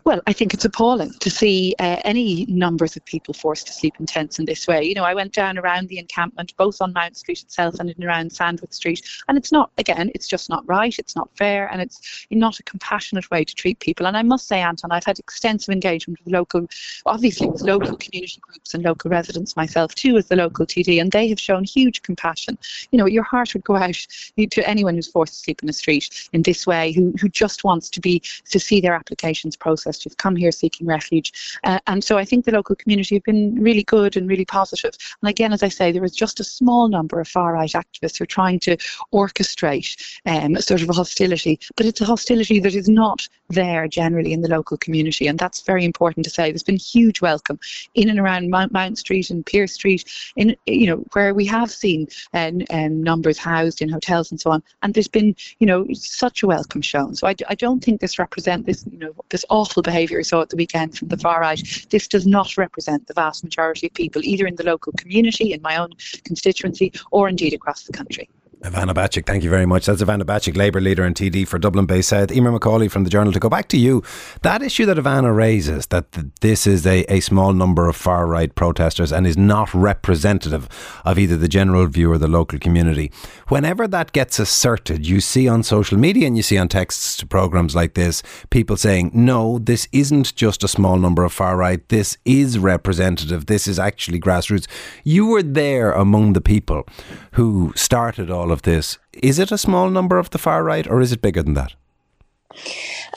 Well, 0.04 0.20
I 0.26 0.32
think 0.32 0.54
it's 0.54 0.64
appalling 0.64 1.12
to 1.20 1.30
see 1.30 1.74
uh, 1.78 1.96
any 2.04 2.46
numbers 2.46 2.96
of 2.96 3.04
people 3.04 3.34
forced 3.34 3.66
to 3.66 3.72
sleep 3.72 3.94
in 3.98 4.06
tents 4.06 4.38
in 4.38 4.44
this 4.44 4.66
way. 4.66 4.82
You 4.84 4.94
know, 4.94 5.04
I 5.04 5.14
went 5.14 5.32
down 5.32 5.58
around 5.58 5.88
the 5.88 5.98
encampment, 5.98 6.56
both 6.56 6.80
on 6.80 6.92
Mount 6.92 7.16
Street 7.16 7.42
itself 7.42 7.76
and 7.80 7.94
around 8.04 8.30
Sandwith 8.30 8.74
Street, 8.74 9.02
and 9.28 9.36
it's 9.36 9.52
not, 9.52 9.70
again, 9.78 10.10
it's 10.14 10.28
just 10.28 10.48
not 10.48 10.66
right, 10.66 10.98
it's 10.98 11.16
not 11.16 11.28
fair, 11.36 11.68
and 11.72 11.82
it's 11.82 12.26
not 12.30 12.58
a 12.58 12.62
compassionate 12.62 13.30
way 13.30 13.44
to 13.44 13.54
treat 13.54 13.78
people. 13.80 14.06
And 14.06 14.16
I 14.16 14.22
must 14.22 14.46
say, 14.46 14.60
Anton, 14.60 14.92
I've 14.92 15.04
had 15.04 15.18
extensive 15.18 15.72
engagement 15.72 16.20
with 16.24 16.32
local, 16.32 16.66
obviously 17.06 17.48
with 17.48 17.62
local 17.62 17.96
community 17.96 18.40
groups 18.40 18.74
and 18.74 18.84
local 18.84 19.10
residents 19.10 19.56
myself 19.56 19.94
too, 19.94 20.16
as 20.16 20.28
the 20.28 20.36
local 20.36 20.66
TD, 20.66 21.00
and 21.00 21.12
they 21.12 21.28
have 21.28 21.40
shown 21.40 21.64
huge 21.64 22.02
compassion. 22.02 22.58
You 22.90 22.98
know, 22.98 23.06
your 23.06 23.24
heart 23.24 23.54
would 23.54 23.64
go 23.64 23.76
out 23.76 24.06
to 24.36 24.68
anyone 24.68 24.94
who's 24.94 25.10
forced 25.10 25.34
to 25.34 25.38
sleep 25.40 25.62
in 25.62 25.66
the 25.66 25.72
street 25.72 26.28
in 26.32 26.42
this 26.42 26.66
way, 26.66 26.92
who, 26.92 27.12
who 27.20 27.28
just 27.28 27.64
wants 27.64 27.88
to 27.90 28.00
be, 28.00 28.22
to 28.50 28.60
see 28.60 28.80
their 28.80 28.94
applications 28.94 29.56
processed, 29.56 29.69
who've 29.76 30.16
come 30.16 30.36
here 30.36 30.52
seeking 30.52 30.86
refuge. 30.86 31.58
Uh, 31.64 31.78
and 31.86 32.02
so 32.02 32.18
I 32.18 32.24
think 32.24 32.44
the 32.44 32.52
local 32.52 32.76
community 32.76 33.16
have 33.16 33.24
been 33.24 33.54
really 33.60 33.84
good 33.84 34.16
and 34.16 34.28
really 34.28 34.44
positive. 34.44 34.94
And 35.22 35.30
again, 35.30 35.52
as 35.52 35.62
I 35.62 35.68
say, 35.68 35.92
there 35.92 36.04
is 36.04 36.14
just 36.14 36.40
a 36.40 36.44
small 36.44 36.88
number 36.88 37.20
of 37.20 37.28
far 37.28 37.54
right 37.54 37.70
activists 37.70 38.18
who 38.18 38.24
are 38.24 38.26
trying 38.26 38.60
to 38.60 38.76
orchestrate 39.12 39.96
um, 40.26 40.56
sort 40.56 40.82
of 40.82 40.88
hostility, 40.88 41.58
but 41.76 41.86
it's 41.86 42.00
a 42.00 42.04
hostility 42.04 42.60
that 42.60 42.74
is 42.74 42.88
not 42.88 43.28
there 43.50 43.88
generally 43.88 44.32
in 44.32 44.42
the 44.42 44.48
local 44.48 44.76
community. 44.76 45.26
And 45.26 45.38
that's 45.38 45.62
very 45.62 45.84
important 45.84 46.24
to 46.24 46.30
say. 46.30 46.50
There's 46.50 46.62
been 46.62 46.76
huge 46.76 47.20
welcome 47.20 47.58
in 47.94 48.08
and 48.08 48.18
around 48.18 48.50
Mount, 48.50 48.72
Mount 48.72 48.98
Street 48.98 49.30
and 49.30 49.44
Pearse 49.46 49.72
Street, 49.72 50.04
in 50.36 50.56
you 50.66 50.86
know 50.86 51.04
where 51.12 51.34
we 51.34 51.46
have 51.46 51.70
seen 51.70 52.08
uh, 52.34 52.50
um, 52.70 53.02
numbers 53.02 53.38
housed 53.38 53.82
in 53.82 53.88
hotels 53.88 54.30
and 54.30 54.40
so 54.40 54.50
on. 54.50 54.62
And 54.82 54.94
there's 54.94 55.08
been 55.08 55.34
you 55.58 55.66
know 55.66 55.86
such 55.92 56.42
a 56.42 56.46
welcome 56.46 56.82
shown. 56.82 57.14
So 57.14 57.26
I, 57.26 57.34
I 57.48 57.54
don't 57.54 57.82
think 57.84 58.00
this 58.00 58.18
represents 58.18 58.66
this 58.66 58.84
you 58.90 58.98
know 58.98 59.14
this 59.28 59.44
awful 59.48 59.82
behaviour 59.82 60.00
behaviour 60.00 60.24
saw 60.24 60.42
at 60.42 60.48
the 60.48 60.56
weekend 60.56 60.96
from 60.96 61.08
the 61.08 61.16
far 61.16 61.40
right, 61.40 61.86
this 61.90 62.08
does 62.08 62.26
not 62.26 62.56
represent 62.56 63.06
the 63.06 63.14
vast 63.14 63.44
majority 63.44 63.86
of 63.86 63.94
people, 63.94 64.22
either 64.24 64.46
in 64.46 64.56
the 64.56 64.64
local 64.64 64.92
community, 64.92 65.52
in 65.52 65.60
my 65.62 65.76
own 65.76 65.90
constituency, 66.24 66.92
or 67.10 67.28
indeed 67.28 67.52
across 67.52 67.84
the 67.84 67.92
country. 67.92 68.28
Ivana 68.62 68.92
Bacik, 68.92 69.24
thank 69.24 69.42
you 69.42 69.48
very 69.48 69.64
much. 69.64 69.86
That's 69.86 70.02
Ivana 70.02 70.22
Bacik, 70.22 70.54
Labour 70.54 70.82
leader 70.82 71.02
and 71.02 71.16
TD 71.16 71.48
for 71.48 71.58
Dublin 71.58 71.86
Bay 71.86 72.02
South. 72.02 72.28
Eimer 72.28 72.54
McAuley 72.54 72.90
from 72.90 73.04
the 73.04 73.10
Journal. 73.10 73.32
To 73.32 73.40
go 73.40 73.48
back 73.48 73.68
to 73.68 73.78
you, 73.78 74.02
that 74.42 74.60
issue 74.60 74.84
that 74.84 74.98
Ivana 74.98 75.34
raises, 75.34 75.86
that 75.86 76.12
this 76.42 76.66
is 76.66 76.86
a, 76.86 77.04
a 77.10 77.20
small 77.20 77.54
number 77.54 77.88
of 77.88 77.96
far 77.96 78.26
right 78.26 78.54
protesters 78.54 79.12
and 79.12 79.26
is 79.26 79.38
not 79.38 79.72
representative 79.72 80.68
of 81.06 81.18
either 81.18 81.38
the 81.38 81.48
general 81.48 81.86
view 81.86 82.12
or 82.12 82.18
the 82.18 82.28
local 82.28 82.58
community. 82.58 83.10
Whenever 83.48 83.88
that 83.88 84.12
gets 84.12 84.38
asserted, 84.38 85.06
you 85.06 85.22
see 85.22 85.48
on 85.48 85.62
social 85.62 85.96
media 85.96 86.26
and 86.26 86.36
you 86.36 86.42
see 86.42 86.58
on 86.58 86.68
texts 86.68 87.16
to 87.16 87.26
programmes 87.26 87.74
like 87.74 87.94
this, 87.94 88.22
people 88.50 88.76
saying, 88.76 89.10
no, 89.14 89.58
this 89.58 89.88
isn't 89.92 90.34
just 90.34 90.62
a 90.62 90.68
small 90.68 90.98
number 90.98 91.24
of 91.24 91.32
far 91.32 91.56
right. 91.56 91.88
This 91.88 92.18
is 92.26 92.58
representative. 92.58 93.46
This 93.46 93.66
is 93.66 93.78
actually 93.78 94.20
grassroots. 94.20 94.66
You 95.02 95.28
were 95.28 95.42
there 95.42 95.92
among 95.92 96.34
the 96.34 96.42
people 96.42 96.86
who 97.32 97.72
started 97.74 98.30
all 98.30 98.49
of 98.50 98.62
this. 98.62 98.98
Is 99.12 99.38
it 99.38 99.52
a 99.52 99.58
small 99.58 99.90
number 99.90 100.18
of 100.18 100.30
the 100.30 100.38
far 100.38 100.62
right 100.64 100.86
or 100.86 101.00
is 101.00 101.12
it 101.12 101.22
bigger 101.22 101.42
than 101.42 101.54
that? 101.54 101.74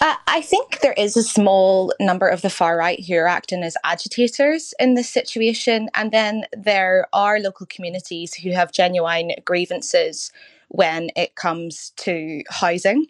Uh, 0.01 0.15
I 0.27 0.41
think 0.41 0.79
there 0.81 0.93
is 0.93 1.17
a 1.17 1.23
small 1.23 1.93
number 1.99 2.27
of 2.27 2.41
the 2.41 2.49
far 2.49 2.77
right 2.77 3.03
who 3.05 3.15
are 3.15 3.27
acting 3.27 3.63
as 3.63 3.77
agitators 3.83 4.73
in 4.79 4.93
this 4.93 5.09
situation. 5.09 5.89
And 5.95 6.11
then 6.11 6.45
there 6.55 7.07
are 7.13 7.39
local 7.39 7.65
communities 7.65 8.33
who 8.33 8.51
have 8.51 8.71
genuine 8.71 9.31
grievances 9.45 10.31
when 10.69 11.09
it 11.15 11.35
comes 11.35 11.91
to 11.97 12.43
housing. 12.49 13.07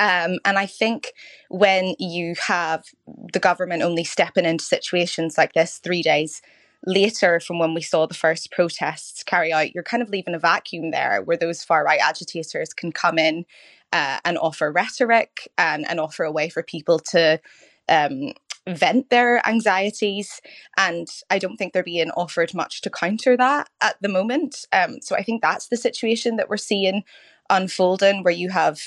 Um, 0.00 0.38
and 0.44 0.58
I 0.58 0.66
think 0.66 1.12
when 1.48 1.94
you 1.98 2.34
have 2.46 2.84
the 3.32 3.38
government 3.38 3.82
only 3.82 4.04
stepping 4.04 4.44
into 4.44 4.64
situations 4.64 5.38
like 5.38 5.52
this 5.52 5.78
three 5.78 6.02
days 6.02 6.42
later 6.84 7.40
from 7.40 7.58
when 7.58 7.74
we 7.74 7.82
saw 7.82 8.06
the 8.06 8.14
first 8.14 8.50
protests 8.50 9.22
carry 9.22 9.52
out, 9.52 9.74
you're 9.74 9.82
kind 9.82 10.02
of 10.02 10.10
leaving 10.10 10.34
a 10.34 10.38
vacuum 10.38 10.90
there 10.90 11.22
where 11.22 11.36
those 11.36 11.64
far 11.64 11.84
right 11.84 12.00
agitators 12.00 12.74
can 12.74 12.92
come 12.92 13.18
in 13.18 13.44
uh, 13.92 14.18
and 14.24 14.38
offer 14.38 14.70
rhetoric 14.70 15.48
and, 15.56 15.88
and 15.88 16.00
offer 16.00 16.24
a 16.24 16.32
way 16.32 16.48
for 16.48 16.62
people 16.62 16.98
to 16.98 17.40
um, 17.88 18.32
vent 18.68 19.10
their 19.10 19.46
anxieties. 19.48 20.40
And 20.76 21.08
I 21.30 21.38
don't 21.38 21.56
think 21.56 21.72
they're 21.72 21.82
being 21.82 22.10
offered 22.10 22.52
much 22.54 22.82
to 22.82 22.90
counter 22.90 23.36
that 23.36 23.68
at 23.80 23.96
the 24.00 24.08
moment. 24.08 24.66
Um, 24.72 25.00
so 25.00 25.16
I 25.16 25.22
think 25.22 25.42
that's 25.42 25.68
the 25.68 25.76
situation 25.76 26.36
that 26.36 26.48
we're 26.48 26.56
seeing 26.56 27.04
unfolding, 27.48 28.24
where 28.24 28.34
you 28.34 28.50
have 28.50 28.80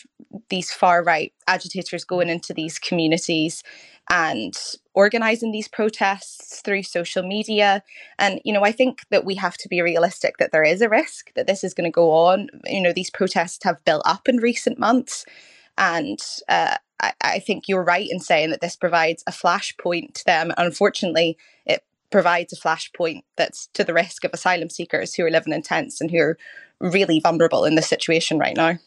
these 0.49 0.71
far 0.71 1.01
right 1.01 1.33
agitators 1.47 2.03
going 2.03 2.29
into 2.29 2.53
these 2.53 2.77
communities 2.77 3.63
and 4.09 4.53
organizing 4.99 5.53
these 5.53 5.69
protests 5.69 6.59
through 6.59 6.83
social 6.83 7.23
media. 7.23 7.81
And, 8.17 8.41
you 8.43 8.51
know, 8.51 8.65
I 8.65 8.73
think 8.73 9.05
that 9.11 9.23
we 9.23 9.35
have 9.35 9.55
to 9.59 9.69
be 9.69 9.81
realistic 9.81 10.37
that 10.37 10.51
there 10.51 10.63
is 10.63 10.81
a 10.81 10.89
risk 10.89 11.33
that 11.35 11.47
this 11.47 11.63
is 11.63 11.73
going 11.73 11.89
to 11.89 12.01
go 12.03 12.11
on. 12.11 12.49
You 12.65 12.81
know, 12.81 12.91
these 12.91 13.09
protests 13.09 13.63
have 13.63 13.85
built 13.85 14.01
up 14.05 14.27
in 14.27 14.37
recent 14.37 14.77
months. 14.77 15.25
And 15.77 16.19
uh, 16.49 16.75
I, 17.21 17.39
think 17.39 17.69
you're 17.69 17.93
right 17.95 18.09
in 18.11 18.19
saying 18.19 18.49
that 18.49 18.59
this 18.59 18.75
provides 18.75 19.23
a 19.25 19.31
flashpoint 19.31 20.15
to 20.15 20.25
them. 20.25 20.51
Unfortunately, 20.57 21.37
it 21.65 21.81
provides 22.11 22.51
a 22.51 22.57
flashpoint 22.57 23.21
that's 23.37 23.67
to 23.75 23.85
the 23.85 23.93
risk 23.93 24.25
of 24.25 24.31
asylum 24.33 24.69
seekers 24.69 25.13
who 25.13 25.23
are 25.23 25.31
living 25.31 25.53
in 25.53 25.61
tents 25.61 26.01
and 26.01 26.11
who 26.11 26.19
are 26.19 26.37
really 26.81 27.21
vulnerable 27.21 27.63
in 27.63 27.75
this 27.75 27.87
situation 27.87 28.37
right 28.37 28.57
now. 28.57 28.77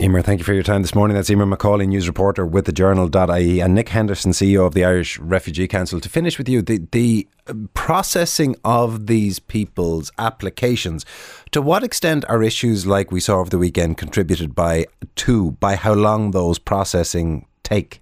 Eimer, 0.00 0.24
thank 0.24 0.38
you 0.38 0.44
for 0.44 0.54
your 0.54 0.62
time 0.62 0.80
this 0.80 0.94
morning. 0.94 1.14
That's 1.14 1.28
Eimer 1.28 1.54
McAuley, 1.54 1.86
news 1.86 2.08
reporter 2.08 2.46
with 2.46 2.64
the 2.64 2.72
journal.ie, 2.72 3.60
and 3.60 3.74
Nick 3.74 3.90
Henderson, 3.90 4.32
CEO 4.32 4.66
of 4.66 4.72
the 4.72 4.82
Irish 4.82 5.18
Refugee 5.18 5.68
Council. 5.68 6.00
To 6.00 6.08
finish 6.08 6.38
with 6.38 6.48
you, 6.48 6.62
the, 6.62 6.78
the 6.90 7.28
processing 7.74 8.56
of 8.64 9.08
these 9.08 9.40
people's 9.40 10.10
applications, 10.16 11.04
to 11.50 11.60
what 11.60 11.84
extent 11.84 12.24
are 12.30 12.42
issues 12.42 12.86
like 12.86 13.10
we 13.12 13.20
saw 13.20 13.40
over 13.40 13.50
the 13.50 13.58
weekend 13.58 13.98
contributed 13.98 14.54
by 14.54 14.86
to 15.16 15.50
by 15.60 15.76
how 15.76 15.92
long 15.92 16.30
those 16.30 16.58
processing 16.58 17.44
take? 17.62 18.00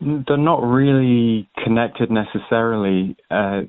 They're 0.00 0.38
not 0.38 0.62
really 0.62 1.46
connected 1.62 2.10
necessarily. 2.10 3.18
Uh, 3.30 3.64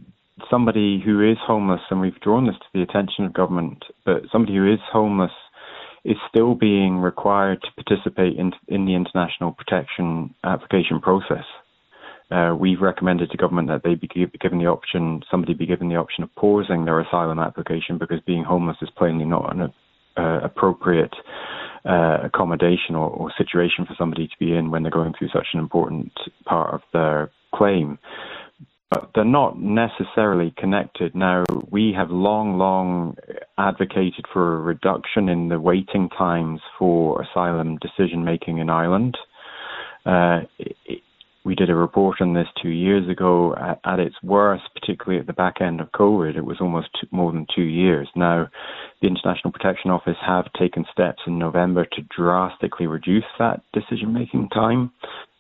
somebody 0.50 1.01
who 1.03 1.29
is 1.29 1.38
homeless, 1.45 1.81
and 1.89 2.00
we've 2.00 2.21
drawn 2.21 2.48
this 2.48 2.55
to 2.55 2.67
the 2.74 2.81
attention 2.81 3.25
of 3.25 3.33
government, 3.33 3.83
but 4.05 4.21
somebody 4.31 4.55
who 4.55 4.71
is 4.71 4.79
homeless 4.89 5.33
is 6.06 6.18
still 6.29 6.56
being 6.56 6.98
required 6.98 7.62
to 7.62 7.84
participate 7.84 8.38
in, 8.38 8.51
in 8.68 8.86
the 8.86 8.96
international 8.96 9.51
protection 9.51 10.34
application 10.44 11.00
process. 11.00 11.46
Uh, 12.32 12.56
we've 12.58 12.82
recommended 12.82 13.32
to 13.32 13.38
government 13.38 13.68
that 13.68 13.82
they 13.84 13.96
be 13.96 14.08
given 14.39 14.60
the 14.60 14.68
option, 14.68 15.22
somebody 15.32 15.53
be 15.53 15.65
given 15.65 15.89
the 15.89 15.96
option 15.96 16.24
of 16.24 16.34
pausing 16.36 16.86
their 16.86 17.00
asylum 17.00 17.39
application 17.39 17.98
because 17.98 18.20
being 18.25 18.44
homeless 18.44 18.77
is 18.82 18.89
plainly 18.96 19.25
not 19.25 19.56
an 19.56 19.74
uh, 20.15 20.39
appropriate 20.44 21.13
uh, 21.86 22.18
accommodation 22.24 22.94
or, 22.96 23.10
or, 23.10 23.32
situation 23.38 23.86
for 23.86 23.96
somebody 23.98 24.27
to 24.27 24.34
be 24.38 24.53
in 24.53 24.70
when 24.70 24.84
they're 24.84 24.91
going 24.91 25.13
through 25.18 25.29
such 25.29 25.48
an 25.53 25.60
important 25.60 26.12
part 26.46 26.74
of 26.74 26.82
their 26.91 27.32
claim 27.56 27.98
but 28.89 29.12
they're 29.13 29.24
not 29.24 29.60
necessarily 29.60 30.53
connected. 30.58 31.13
Now, 31.15 31.43
we 31.69 31.93
have 31.96 32.10
long, 32.10 32.58
long 32.58 33.17
advocated 33.58 34.25
for 34.34 34.55
a 34.55 34.62
reduction 34.62 35.29
in 35.29 35.50
the 35.50 35.60
waiting 35.60 36.10
times 36.10 36.60
for 36.77 37.22
asylum 37.22 37.77
decision 37.77 38.24
making 38.24 38.58
in 38.58 38.69
Ireland. 38.69 39.17
Uh, 40.05 40.41
we 41.46 41.55
did 41.55 41.69
a 41.69 41.75
report 41.75 42.19
on 42.19 42.34
this 42.34 42.48
two 42.62 42.69
years 42.69 43.10
ago. 43.10 43.55
At, 43.55 43.79
at, 43.86 44.00
its 44.00 44.15
worst, 44.24 44.63
particularly 44.74 45.19
at 45.19 45.27
the 45.27 45.34
back 45.34 45.62
end 45.62 45.81
of 45.81 45.91
COVID, 45.91 46.36
it 46.36 46.46
was 46.46 46.58
almost 46.60 46.89
two, 47.00 47.08
more 47.12 47.31
than 47.31 47.48
two 47.55 47.63
years. 47.63 48.08
Now, 48.15 48.50
the 49.01 49.08
International 49.08 49.51
Protection 49.51 49.91
Office 49.91 50.17
have 50.25 50.51
taken 50.53 50.86
steps 50.91 51.22
in 51.27 51.39
November 51.39 51.86
to 51.86 52.01
drastically 52.15 52.88
reduce 52.88 53.24
that 53.38 53.62
decision 53.74 54.13
making 54.13 54.50
time. 54.50 54.91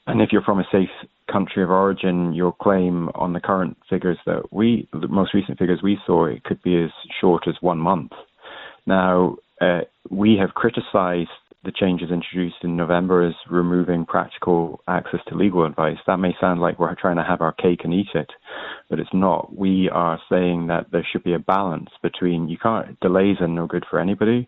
And 0.07 0.21
if 0.21 0.31
you're 0.31 0.41
from 0.41 0.59
a 0.59 0.67
safe 0.71 0.89
country 1.31 1.63
of 1.63 1.69
origin, 1.69 2.33
your 2.33 2.53
claim 2.61 3.09
on 3.15 3.33
the 3.33 3.39
current 3.39 3.77
figures 3.89 4.17
that 4.25 4.51
we, 4.51 4.87
the 4.93 5.07
most 5.07 5.33
recent 5.33 5.57
figures 5.57 5.79
we 5.83 5.97
saw, 6.05 6.25
it 6.25 6.43
could 6.43 6.61
be 6.63 6.81
as 6.83 6.91
short 7.19 7.47
as 7.47 7.55
one 7.61 7.79
month. 7.79 8.11
Now, 8.85 9.37
uh, 9.61 9.81
we 10.09 10.37
have 10.37 10.53
criticised 10.53 11.29
the 11.63 11.71
changes 11.73 12.09
introduced 12.09 12.63
in 12.63 12.77
November 12.77 13.27
is 13.27 13.35
removing 13.49 14.05
practical 14.05 14.81
access 14.87 15.19
to 15.27 15.35
legal 15.35 15.65
advice. 15.65 15.97
That 16.07 16.17
may 16.17 16.33
sound 16.39 16.61
like 16.61 16.79
we're 16.79 16.95
trying 16.95 17.17
to 17.17 17.23
have 17.23 17.41
our 17.41 17.51
cake 17.51 17.81
and 17.83 17.93
eat 17.93 18.07
it, 18.15 18.29
but 18.89 18.99
it's 18.99 19.13
not. 19.13 19.55
We 19.55 19.89
are 19.89 20.19
saying 20.29 20.67
that 20.67 20.87
there 20.91 21.05
should 21.11 21.23
be 21.23 21.33
a 21.33 21.39
balance 21.39 21.89
between 22.01 22.47
you 22.47 22.57
can't 22.57 22.97
delays 23.01 23.37
are 23.41 23.47
no 23.47 23.67
good 23.67 23.85
for 23.89 23.99
anybody, 23.99 24.47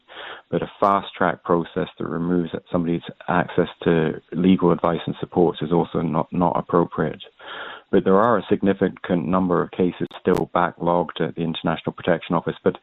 but 0.49 0.63
a 0.63 0.71
fast 0.79 1.07
track 1.17 1.43
process 1.43 1.89
that 1.99 2.07
removes 2.07 2.51
somebody's 2.71 3.01
access 3.27 3.67
to 3.83 4.21
legal 4.31 4.71
advice 4.71 5.01
and 5.05 5.15
support 5.19 5.57
is 5.61 5.73
also 5.73 6.01
not 6.01 6.31
not 6.31 6.57
appropriate 6.57 7.21
but 7.91 8.05
there 8.05 8.19
are 8.19 8.37
a 8.37 8.45
significant 8.49 9.27
number 9.27 9.61
of 9.61 9.69
cases 9.71 10.07
still 10.19 10.49
backlogged 10.55 11.19
at 11.19 11.35
the 11.35 11.41
International 11.41 11.91
Protection 11.91 12.35
Office. 12.35 12.55
But 12.63 12.77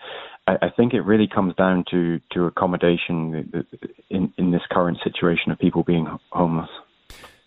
I, 0.49 0.67
I 0.67 0.71
think 0.71 0.95
it 0.95 1.03
really 1.03 1.29
comes 1.29 1.55
down 1.57 1.85
to, 1.91 2.21
to 2.33 2.47
accommodation 2.47 3.67
in, 4.09 4.33
in 4.39 4.51
this 4.51 4.63
current 4.71 4.99
situation 5.05 5.53
of 5.53 5.59
people 5.59 5.83
being 5.83 6.07
homeless. 6.31 6.71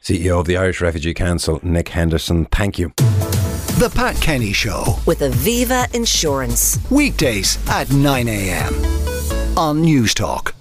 CEO 0.01 0.39
of 0.39 0.45
the 0.45 0.57
Irish 0.57 0.81
Refugee 0.81 1.13
Council, 1.13 1.59
Nick 1.63 1.89
Henderson, 1.89 2.45
thank 2.45 2.77
you. 2.77 2.91
The 2.97 3.91
Pat 3.95 4.15
Kenny 4.21 4.53
Show 4.53 4.99
with 5.07 5.19
Aviva 5.21 5.93
Insurance. 5.95 6.79
Weekdays 6.91 7.57
at 7.69 7.91
9 7.91 8.27
a.m. 8.27 8.73
on 9.57 9.83
Newstalk. 9.83 10.53